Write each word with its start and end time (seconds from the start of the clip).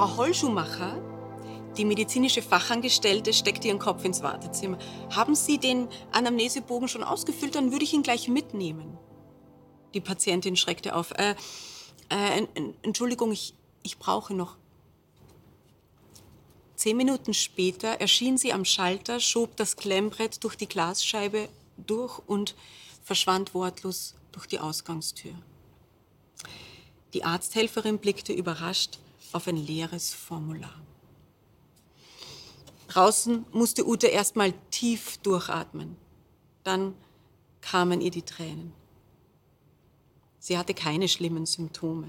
Frau 0.00 0.16
Hollschumacher, 0.16 0.96
die 1.76 1.84
medizinische 1.84 2.40
Fachangestellte, 2.40 3.34
steckte 3.34 3.68
ihren 3.68 3.78
Kopf 3.78 4.02
ins 4.02 4.22
Wartezimmer. 4.22 4.78
Haben 5.10 5.34
Sie 5.34 5.58
den 5.58 5.88
Anamnesebogen 6.10 6.88
schon 6.88 7.04
ausgefüllt? 7.04 7.54
Dann 7.54 7.70
würde 7.70 7.84
ich 7.84 7.92
ihn 7.92 8.02
gleich 8.02 8.26
mitnehmen. 8.26 8.96
Die 9.92 10.00
Patientin 10.00 10.56
schreckte 10.56 10.96
auf. 10.96 11.10
Äh, 11.18 11.34
äh, 12.08 12.46
Entschuldigung, 12.80 13.30
ich, 13.30 13.52
ich 13.82 13.98
brauche 13.98 14.32
noch. 14.32 14.56
Zehn 16.76 16.96
Minuten 16.96 17.34
später 17.34 18.00
erschien 18.00 18.38
sie 18.38 18.54
am 18.54 18.64
Schalter, 18.64 19.20
schob 19.20 19.54
das 19.58 19.76
Klemmbrett 19.76 20.42
durch 20.42 20.56
die 20.56 20.66
Glasscheibe 20.66 21.50
durch 21.76 22.18
und 22.26 22.54
verschwand 23.04 23.52
wortlos 23.52 24.14
durch 24.32 24.46
die 24.46 24.60
Ausgangstür. 24.60 25.34
Die 27.12 27.22
Arzthelferin 27.22 27.98
blickte 27.98 28.32
überrascht 28.32 28.98
auf 29.32 29.46
ein 29.46 29.56
leeres 29.56 30.12
Formular. 30.12 30.80
Draußen 32.88 33.46
musste 33.52 33.86
Ute 33.86 34.08
erst 34.08 34.34
mal 34.34 34.52
tief 34.70 35.18
durchatmen. 35.18 35.96
Dann 36.64 36.94
kamen 37.60 38.00
ihr 38.00 38.10
die 38.10 38.22
Tränen. 38.22 38.72
Sie 40.40 40.58
hatte 40.58 40.74
keine 40.74 41.08
schlimmen 41.08 41.46
Symptome, 41.46 42.08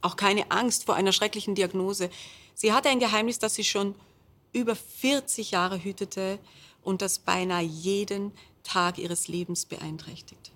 auch 0.00 0.16
keine 0.16 0.50
Angst 0.50 0.84
vor 0.84 0.96
einer 0.96 1.12
schrecklichen 1.12 1.54
Diagnose. 1.54 2.10
Sie 2.54 2.72
hatte 2.72 2.88
ein 2.88 2.98
Geheimnis, 2.98 3.38
das 3.38 3.54
sie 3.54 3.64
schon 3.64 3.94
über 4.52 4.76
40 4.76 5.52
Jahre 5.52 5.82
hütete 5.82 6.38
und 6.82 7.00
das 7.00 7.18
beinahe 7.18 7.62
jeden 7.62 8.32
Tag 8.64 8.98
ihres 8.98 9.28
Lebens 9.28 9.64
beeinträchtigt. 9.64 10.52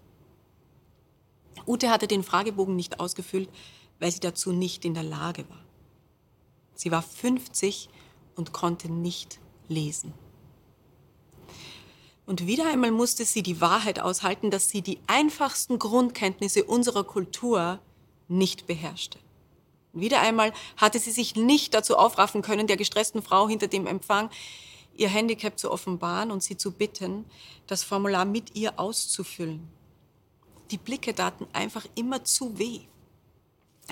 Ute 1.66 1.90
hatte 1.90 2.06
den 2.06 2.22
Fragebogen 2.22 2.76
nicht 2.76 3.00
ausgefüllt, 3.00 3.48
weil 3.98 4.12
sie 4.12 4.20
dazu 4.20 4.52
nicht 4.52 4.84
in 4.84 4.94
der 4.94 5.02
Lage 5.02 5.48
war. 5.48 5.65
Sie 6.76 6.92
war 6.92 7.02
50 7.02 7.88
und 8.36 8.52
konnte 8.52 8.90
nicht 8.90 9.40
lesen. 9.68 10.14
Und 12.26 12.46
wieder 12.46 12.68
einmal 12.68 12.90
musste 12.90 13.24
sie 13.24 13.42
die 13.42 13.60
Wahrheit 13.60 14.00
aushalten, 14.00 14.50
dass 14.50 14.68
sie 14.68 14.82
die 14.82 14.98
einfachsten 15.06 15.78
Grundkenntnisse 15.78 16.64
unserer 16.64 17.04
Kultur 17.04 17.78
nicht 18.28 18.66
beherrschte. 18.66 19.18
Wieder 19.92 20.20
einmal 20.20 20.52
hatte 20.76 20.98
sie 20.98 21.12
sich 21.12 21.36
nicht 21.36 21.72
dazu 21.72 21.96
aufraffen 21.96 22.42
können, 22.42 22.66
der 22.66 22.76
gestressten 22.76 23.22
Frau 23.22 23.48
hinter 23.48 23.68
dem 23.68 23.86
Empfang 23.86 24.28
ihr 24.96 25.08
Handicap 25.08 25.58
zu 25.58 25.70
offenbaren 25.70 26.30
und 26.30 26.42
sie 26.42 26.56
zu 26.56 26.72
bitten, 26.72 27.24
das 27.66 27.82
Formular 27.84 28.24
mit 28.24 28.56
ihr 28.56 28.78
auszufüllen. 28.78 29.66
Die 30.70 30.78
Blicke 30.78 31.14
taten 31.14 31.46
einfach 31.52 31.86
immer 31.94 32.24
zu 32.24 32.58
weh. 32.58 32.80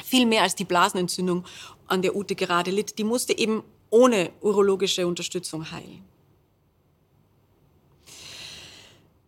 Viel 0.02 0.26
mehr 0.26 0.42
als 0.42 0.56
die 0.56 0.64
Blasenentzündung, 0.64 1.44
an 1.86 2.02
der 2.02 2.16
Ute 2.16 2.34
gerade 2.34 2.70
litt, 2.70 2.98
die 2.98 3.04
musste 3.04 3.36
eben 3.36 3.62
ohne 3.90 4.30
urologische 4.40 5.06
Unterstützung 5.06 5.70
heilen. 5.70 6.04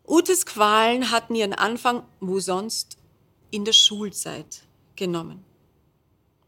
Utes 0.06 0.46
Qualen 0.46 1.10
hatten 1.10 1.34
ihren 1.34 1.52
Anfang, 1.52 2.04
wo 2.20 2.38
sonst, 2.38 2.96
in 3.50 3.64
der 3.64 3.72
Schulzeit 3.72 4.62
genommen. 4.94 5.44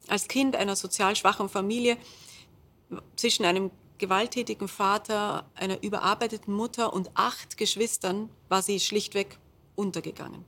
Als 0.06 0.28
Kind 0.28 0.56
einer 0.56 0.76
sozial 0.76 1.16
schwachen 1.16 1.48
Familie 1.48 1.97
zwischen 3.16 3.44
einem 3.44 3.70
gewalttätigen 3.98 4.68
Vater, 4.68 5.50
einer 5.54 5.82
überarbeiteten 5.82 6.54
Mutter 6.54 6.92
und 6.92 7.10
acht 7.14 7.56
Geschwistern 7.56 8.30
war 8.48 8.62
sie 8.62 8.80
schlichtweg 8.80 9.38
untergegangen. 9.74 10.44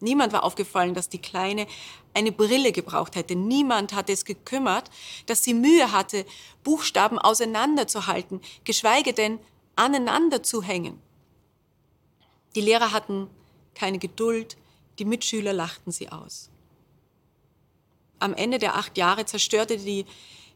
Niemand 0.00 0.32
war 0.32 0.44
aufgefallen, 0.44 0.94
dass 0.94 1.08
die 1.08 1.20
Kleine 1.20 1.66
eine 2.14 2.30
Brille 2.30 2.72
gebraucht 2.72 3.16
hätte. 3.16 3.34
Niemand 3.34 3.92
hatte 3.92 4.12
es 4.12 4.24
gekümmert, 4.24 4.90
dass 5.26 5.42
sie 5.42 5.54
Mühe 5.54 5.90
hatte, 5.92 6.24
Buchstaben 6.62 7.18
auseinanderzuhalten, 7.18 8.40
geschweige 8.64 9.12
denn 9.12 9.40
aneinander 9.74 10.42
zu 10.42 10.62
hängen. 10.62 11.00
Die 12.54 12.60
Lehrer 12.60 12.92
hatten 12.92 13.28
keine 13.74 13.98
Geduld, 13.98 14.56
die 14.98 15.04
Mitschüler 15.04 15.52
lachten 15.52 15.92
sie 15.92 16.10
aus. 16.10 16.50
Am 18.18 18.34
Ende 18.34 18.58
der 18.58 18.76
acht 18.76 18.96
Jahre 18.98 19.26
zerstörte 19.26 19.78
die 19.78 20.04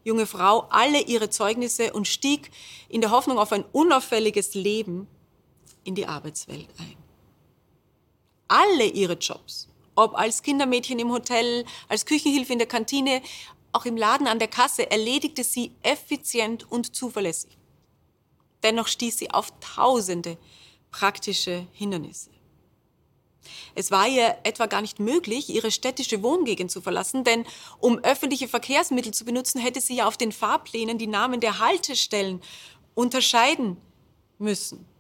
junge 0.05 0.27
Frau 0.27 0.67
alle 0.71 1.01
ihre 1.03 1.31
Zeugnisse 1.31 1.93
und 1.93 2.09
stieg 2.09 2.51
in 2.89 3.01
der 3.01 3.11
Hoffnung 3.11 3.39
auf 3.39 3.53
ein 3.53 3.65
unauffälliges 3.73 4.55
Leben 4.55 5.07
in 5.85 5.95
die 5.95 6.07
Arbeitswelt 6.07 6.69
ein. 6.79 7.02
Alle 8.55 8.85
ihre 8.85 9.15
Jobs, 9.15 9.67
ob 9.95 10.15
als 10.15 10.43
Kindermädchen 10.43 10.99
im 10.99 11.11
Hotel, 11.11 11.65
als 11.89 12.05
Küchenhilfe 12.05 12.53
in 12.53 12.59
der 12.59 12.69
Kantine, 12.69 13.23
auch 13.73 13.87
im 13.87 13.97
Laden 13.97 14.27
an 14.27 14.39
der 14.39 14.49
Kasse, 14.49 14.91
erledigte 14.91 15.43
sie 15.43 15.73
effizient 15.83 16.71
und 16.71 16.95
zuverlässig. 16.95 17.57
Dennoch 18.63 18.89
stieß 18.89 19.17
sie 19.17 19.31
auf 19.31 19.55
tausende 19.61 20.37
praktische 20.91 21.67
Hindernisse. 21.73 22.29
Es 23.75 23.91
war 23.91 24.07
ihr 24.07 24.37
etwa 24.43 24.67
gar 24.67 24.83
nicht 24.83 25.01
möglich, 25.01 25.49
ihre 25.49 25.71
städtische 25.71 26.23
Wohngegend 26.23 26.71
zu 26.71 26.83
verlassen, 26.83 27.25
denn 27.25 27.47
um 27.79 28.01
öffentliche 28.01 28.49
Verkehrsmittel 28.49 29.15
zu 29.15 29.25
benutzen, 29.25 29.63
hätte 29.63 29.81
sie 29.81 29.97
ja 29.97 30.07
auf 30.07 30.19
den 30.19 30.31
Fahrplänen 30.31 30.99
die 30.99 31.07
Namen 31.07 31.41
der 31.41 31.59
Haltestellen 31.59 32.43
unterscheiden 32.95 33.79
müssen. 34.37 34.92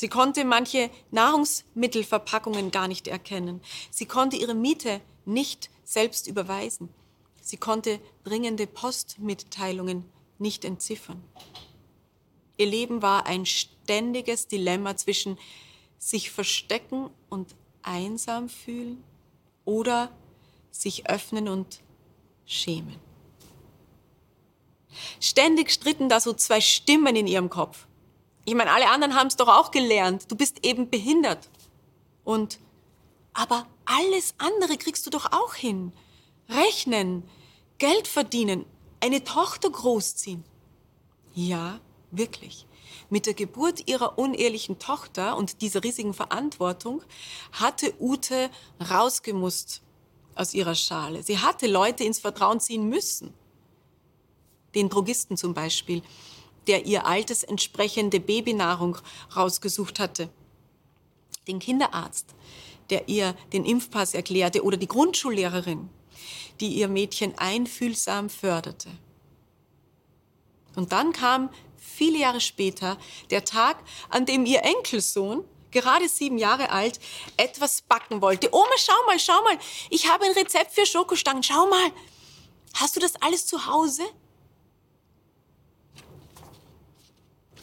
Sie 0.00 0.08
konnte 0.08 0.46
manche 0.46 0.88
Nahrungsmittelverpackungen 1.10 2.70
gar 2.70 2.88
nicht 2.88 3.06
erkennen. 3.06 3.60
Sie 3.90 4.06
konnte 4.06 4.34
ihre 4.38 4.54
Miete 4.54 5.02
nicht 5.26 5.68
selbst 5.84 6.26
überweisen. 6.26 6.88
Sie 7.42 7.58
konnte 7.58 8.00
dringende 8.24 8.66
Postmitteilungen 8.66 10.06
nicht 10.38 10.64
entziffern. 10.64 11.22
Ihr 12.56 12.64
Leben 12.64 13.02
war 13.02 13.26
ein 13.26 13.44
ständiges 13.44 14.48
Dilemma 14.48 14.96
zwischen 14.96 15.36
sich 15.98 16.30
verstecken 16.30 17.10
und 17.28 17.54
einsam 17.82 18.48
fühlen 18.48 19.04
oder 19.66 20.10
sich 20.70 21.10
öffnen 21.10 21.46
und 21.46 21.82
schämen. 22.46 22.96
Ständig 25.20 25.70
stritten 25.70 26.08
da 26.08 26.20
so 26.20 26.32
zwei 26.32 26.62
Stimmen 26.62 27.16
in 27.16 27.26
ihrem 27.26 27.50
Kopf. 27.50 27.86
Ich 28.44 28.54
meine, 28.54 28.72
alle 28.72 28.88
anderen 28.88 29.14
haben 29.14 29.28
es 29.28 29.36
doch 29.36 29.48
auch 29.48 29.70
gelernt. 29.70 30.30
Du 30.30 30.36
bist 30.36 30.64
eben 30.64 30.90
behindert. 30.90 31.48
Und, 32.24 32.58
aber 33.32 33.66
alles 33.84 34.34
andere 34.38 34.76
kriegst 34.76 35.06
du 35.06 35.10
doch 35.10 35.32
auch 35.32 35.54
hin. 35.54 35.92
Rechnen, 36.48 37.28
Geld 37.78 38.08
verdienen, 38.08 38.64
eine 39.00 39.24
Tochter 39.24 39.70
großziehen. 39.70 40.44
Ja, 41.34 41.80
Wirklich. 42.10 42.66
Mit 43.08 43.26
der 43.26 43.34
Geburt 43.34 43.88
ihrer 43.88 44.18
unehelichen 44.18 44.78
Tochter 44.78 45.36
und 45.36 45.62
dieser 45.62 45.82
riesigen 45.82 46.12
Verantwortung 46.12 47.02
hatte 47.52 47.94
Ute 48.00 48.50
rausgemusst 48.80 49.82
aus 50.34 50.54
ihrer 50.54 50.74
Schale. 50.74 51.22
Sie 51.22 51.38
hatte 51.38 51.66
Leute 51.66 52.04
ins 52.04 52.18
Vertrauen 52.18 52.60
ziehen 52.60 52.88
müssen. 52.88 53.32
Den 54.74 54.88
Drogisten 54.88 55.36
zum 55.36 55.54
Beispiel, 55.54 56.02
der 56.70 56.86
ihr 56.86 57.04
altes 57.04 57.42
entsprechende 57.42 58.20
Babynahrung 58.20 58.96
rausgesucht 59.34 59.98
hatte. 59.98 60.28
Den 61.48 61.58
Kinderarzt, 61.58 62.36
der 62.90 63.08
ihr 63.08 63.34
den 63.52 63.64
Impfpass 63.64 64.14
erklärte 64.14 64.62
oder 64.62 64.76
die 64.76 64.86
Grundschullehrerin, 64.86 65.90
die 66.60 66.68
ihr 66.74 66.86
Mädchen 66.86 67.36
einfühlsam 67.36 68.30
förderte. 68.30 68.88
Und 70.76 70.92
dann 70.92 71.12
kam 71.12 71.50
viele 71.76 72.18
Jahre 72.18 72.40
später 72.40 72.98
der 73.30 73.44
Tag, 73.44 73.82
an 74.08 74.26
dem 74.26 74.46
ihr 74.46 74.62
Enkelsohn, 74.62 75.42
gerade 75.72 76.08
sieben 76.08 76.38
Jahre 76.38 76.70
alt, 76.70 77.00
etwas 77.36 77.82
backen 77.82 78.22
wollte. 78.22 78.54
Oma, 78.54 78.76
schau 78.76 79.06
mal, 79.06 79.18
schau 79.18 79.42
mal, 79.42 79.58
ich 79.88 80.08
habe 80.08 80.24
ein 80.24 80.32
Rezept 80.34 80.70
für 80.70 80.86
Schokostangen, 80.86 81.42
schau 81.42 81.66
mal. 81.66 81.90
Hast 82.74 82.94
du 82.94 83.00
das 83.00 83.16
alles 83.16 83.44
zu 83.44 83.66
Hause? 83.66 84.04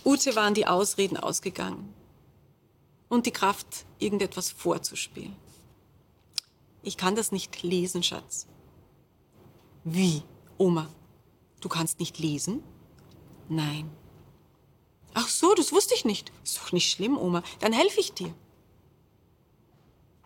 Ute 0.07 0.38
waren 0.38 0.54
die 0.54 0.65
Ausreden 0.65 1.18
ausgegangen 1.18 1.94
und 3.09 3.25
die 3.25 3.31
Kraft, 3.31 3.86
irgendetwas 4.00 4.50
vorzuspielen. 4.50 5.36
Ich 6.81 6.95
kann 6.95 7.18
das 7.18 7.33
nicht 7.33 7.62
lesen, 7.62 8.04
Schatz. 8.04 8.48
Wie, 9.83 10.24
Oma? 10.57 10.88
Du 11.59 11.68
kannst 11.68 12.00
nicht 12.00 12.19
lesen? 12.19 12.63
Nein. 13.50 13.92
Ach 15.13 15.27
so, 15.27 15.54
das 15.56 15.74
wusste 15.74 15.94
ich 15.94 16.06
nicht. 16.06 16.31
Ist 16.42 16.57
doch 16.57 16.71
nicht 16.71 16.89
schlimm, 16.89 17.18
Oma. 17.18 17.44
Dann 17.59 17.74
helfe 17.74 18.00
ich 18.00 18.13
dir. 18.13 18.33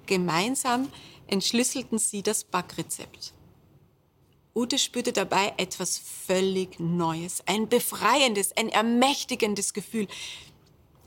Gemeinsam 0.06 0.89
entschlüsselten 1.25 1.98
sie 1.98 2.22
das 2.22 2.44
Backrezept. 2.44 3.33
Ute 4.53 4.77
spürte 4.77 5.13
dabei 5.13 5.53
etwas 5.57 5.98
völlig 5.98 6.80
Neues, 6.80 7.42
ein 7.45 7.69
befreiendes, 7.69 8.56
ein 8.57 8.69
ermächtigendes 8.69 9.74
Gefühl. 9.74 10.07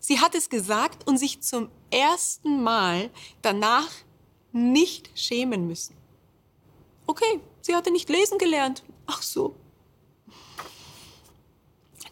Sie 0.00 0.20
hat 0.20 0.34
es 0.34 0.48
gesagt 0.48 1.06
und 1.06 1.18
sich 1.18 1.40
zum 1.40 1.68
ersten 1.90 2.62
Mal 2.62 3.10
danach 3.42 3.90
nicht 4.52 5.10
schämen 5.14 5.66
müssen. 5.66 5.96
Okay, 7.06 7.40
sie 7.60 7.74
hatte 7.74 7.90
nicht 7.90 8.08
lesen 8.08 8.38
gelernt. 8.38 8.82
Ach 9.06 9.20
so, 9.20 9.54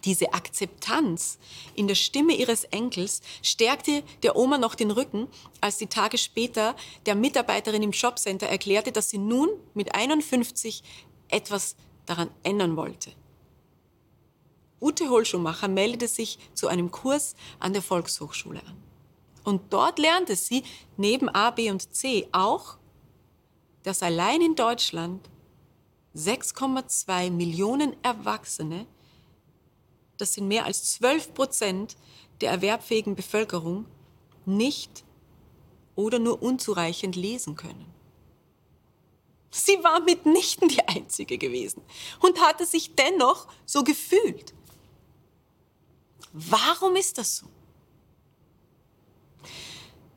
Diese 0.04 0.34
Akzeptanz 0.34 1.38
in 1.74 1.86
der 1.86 1.94
Stimme 1.94 2.34
ihres 2.34 2.64
Enkels 2.64 3.20
stärkte 3.42 4.02
der 4.24 4.34
Oma 4.36 4.58
noch 4.58 4.74
den 4.74 4.90
Rücken, 4.90 5.28
als 5.60 5.78
sie 5.78 5.86
Tage 5.86 6.18
später 6.18 6.74
der 7.06 7.14
Mitarbeiterin 7.14 7.84
im 7.84 7.92
Jobcenter 7.92 8.48
erklärte, 8.48 8.90
dass 8.90 9.10
sie 9.10 9.18
nun 9.18 9.48
mit 9.74 9.94
51 9.94 10.82
etwas 11.32 11.76
daran 12.06 12.30
ändern 12.42 12.76
wollte. 12.76 13.12
Ute 14.80 15.08
Holschumacher 15.08 15.68
meldete 15.68 16.08
sich 16.08 16.38
zu 16.54 16.66
einem 16.66 16.90
Kurs 16.90 17.36
an 17.60 17.72
der 17.72 17.82
Volkshochschule 17.82 18.60
an. 18.66 18.82
Und 19.44 19.72
dort 19.72 19.98
lernte 19.98 20.36
sie 20.36 20.64
neben 20.96 21.28
A, 21.28 21.50
B 21.50 21.70
und 21.70 21.94
C 21.94 22.28
auch, 22.32 22.78
dass 23.82 24.02
allein 24.02 24.40
in 24.40 24.54
Deutschland 24.54 25.28
6,2 26.16 27.30
Millionen 27.30 27.96
Erwachsene, 28.02 28.86
das 30.18 30.34
sind 30.34 30.48
mehr 30.48 30.64
als 30.64 30.92
12 30.94 31.34
Prozent 31.34 31.96
der 32.40 32.50
erwerbfähigen 32.50 33.14
Bevölkerung, 33.14 33.86
nicht 34.44 35.04
oder 35.94 36.18
nur 36.18 36.42
unzureichend 36.42 37.16
lesen 37.16 37.56
können. 37.56 37.91
Sie 39.54 39.84
war 39.84 40.00
mitnichten 40.00 40.68
die 40.68 40.82
Einzige 40.88 41.36
gewesen 41.36 41.82
und 42.20 42.40
hatte 42.40 42.64
sich 42.64 42.94
dennoch 42.94 43.46
so 43.66 43.84
gefühlt. 43.84 44.54
Warum 46.32 46.96
ist 46.96 47.18
das 47.18 47.36
so? 47.36 47.46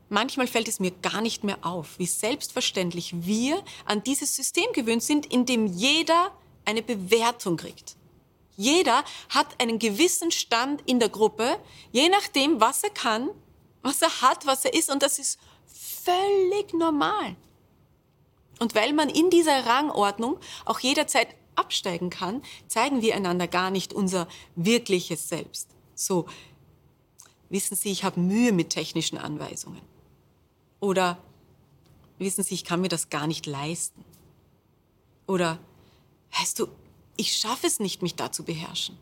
Manchmal 0.08 0.46
fällt 0.46 0.68
es 0.68 0.80
mir 0.80 0.90
gar 0.90 1.20
nicht 1.20 1.44
mehr 1.44 1.58
auf, 1.60 1.98
wie 1.98 2.06
selbstverständlich 2.06 3.12
wir 3.26 3.62
an 3.84 4.02
dieses 4.02 4.34
System 4.34 4.72
gewöhnt 4.72 5.02
sind, 5.02 5.26
in 5.26 5.44
dem 5.44 5.66
jeder 5.66 6.32
eine 6.64 6.82
Bewertung 6.82 7.58
kriegt. 7.58 7.96
Jeder 8.56 9.04
hat 9.28 9.60
einen 9.60 9.78
gewissen 9.78 10.30
Stand 10.30 10.82
in 10.86 10.98
der 10.98 11.10
Gruppe, 11.10 11.60
je 11.92 12.08
nachdem, 12.08 12.58
was 12.58 12.82
er 12.84 12.90
kann, 12.90 13.28
was 13.82 14.00
er 14.00 14.22
hat, 14.22 14.46
was 14.46 14.64
er 14.64 14.72
ist, 14.72 14.90
und 14.90 15.02
das 15.02 15.18
ist 15.18 15.38
völlig 15.66 16.72
normal. 16.72 17.36
Und 18.58 18.74
weil 18.74 18.92
man 18.92 19.08
in 19.08 19.30
dieser 19.30 19.66
Rangordnung 19.66 20.38
auch 20.64 20.80
jederzeit 20.80 21.28
absteigen 21.56 22.10
kann, 22.10 22.42
zeigen 22.68 23.02
wir 23.02 23.14
einander 23.14 23.48
gar 23.48 23.70
nicht 23.70 23.92
unser 23.92 24.28
wirkliches 24.54 25.28
Selbst. 25.28 25.68
So, 25.94 26.26
wissen 27.48 27.76
Sie, 27.76 27.90
ich 27.90 28.04
habe 28.04 28.20
Mühe 28.20 28.52
mit 28.52 28.70
technischen 28.70 29.18
Anweisungen. 29.18 29.82
Oder 30.80 31.18
wissen 32.18 32.44
Sie, 32.44 32.54
ich 32.54 32.64
kann 32.64 32.80
mir 32.80 32.88
das 32.88 33.10
gar 33.10 33.26
nicht 33.26 33.46
leisten. 33.46 34.04
Oder 35.26 35.58
weißt 36.38 36.58
du, 36.58 36.68
ich 37.16 37.36
schaffe 37.36 37.66
es 37.66 37.80
nicht, 37.80 38.02
mich 38.02 38.14
da 38.14 38.30
zu 38.30 38.44
beherrschen. 38.44 38.96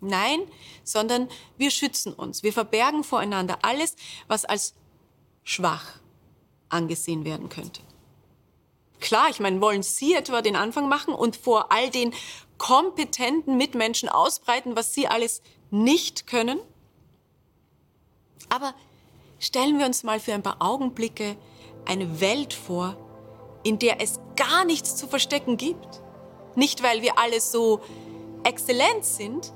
Nein, 0.00 0.40
sondern 0.82 1.28
wir 1.56 1.70
schützen 1.70 2.12
uns. 2.12 2.42
Wir 2.42 2.52
verbergen 2.52 3.04
voreinander 3.04 3.58
alles, 3.62 3.94
was 4.26 4.44
als 4.44 4.74
schwach 5.44 6.00
angesehen 6.68 7.24
werden 7.24 7.48
könnte. 7.48 7.82
Klar, 9.02 9.28
ich 9.28 9.40
meine, 9.40 9.60
wollen 9.60 9.82
Sie 9.82 10.14
etwa 10.14 10.40
den 10.40 10.56
Anfang 10.56 10.88
machen 10.88 11.12
und 11.12 11.36
vor 11.36 11.70
all 11.70 11.90
den 11.90 12.14
kompetenten 12.56 13.58
Mitmenschen 13.58 14.08
ausbreiten, 14.08 14.76
was 14.76 14.94
Sie 14.94 15.06
alles 15.06 15.42
nicht 15.70 16.26
können? 16.26 16.58
Aber 18.48 18.74
Stellen 19.42 19.80
wir 19.80 19.86
uns 19.86 20.04
mal 20.04 20.20
für 20.20 20.34
ein 20.34 20.44
paar 20.44 20.58
Augenblicke 20.60 21.36
eine 21.84 22.20
Welt 22.20 22.54
vor, 22.54 22.96
in 23.64 23.80
der 23.80 24.00
es 24.00 24.20
gar 24.36 24.64
nichts 24.64 24.94
zu 24.94 25.08
verstecken 25.08 25.56
gibt. 25.56 26.00
Nicht, 26.54 26.84
weil 26.84 27.02
wir 27.02 27.18
alle 27.18 27.40
so 27.40 27.80
exzellent 28.44 29.04
sind, 29.04 29.52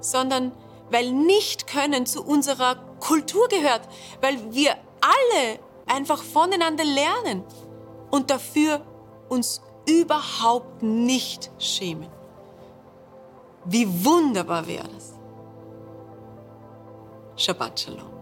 sondern 0.00 0.52
weil 0.90 1.10
nicht 1.10 1.66
können 1.66 2.04
zu 2.04 2.22
unserer 2.22 2.74
Kultur 3.00 3.48
gehört, 3.48 3.88
weil 4.20 4.52
wir 4.52 4.72
alle 5.00 5.58
einfach 5.86 6.22
voneinander 6.22 6.84
lernen 6.84 7.42
und 8.10 8.28
dafür 8.28 8.82
uns 9.30 9.62
überhaupt 9.88 10.82
nicht 10.82 11.50
schämen. 11.58 12.10
Wie 13.64 13.86
wunderbar 14.04 14.66
wäre 14.66 14.88
das. 14.88 15.14
Shabbat 17.36 17.80
Shalom. 17.80 18.19